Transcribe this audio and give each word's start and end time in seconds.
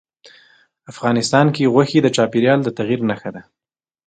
افغانستان 0.91 1.47
کې 1.55 1.71
غوښې 1.73 1.99
د 2.03 2.07
چاپېریال 2.15 2.59
د 2.63 2.69
تغیر 2.77 2.99
نښه 3.09 3.29
ده. 3.35 3.41